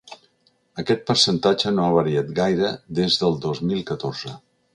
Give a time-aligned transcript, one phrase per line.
[0.83, 4.35] Aquest percentatge no ha variat gaire des del dos mil catorze.